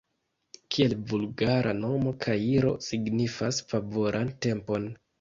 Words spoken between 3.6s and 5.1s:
favoran tempon.